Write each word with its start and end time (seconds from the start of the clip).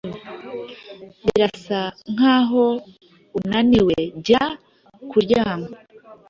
Birasa 1.23 1.79
nkaho 2.13 2.65
unaniwe 3.37 3.95
jya 4.25 4.43
kuryama. 5.09 5.69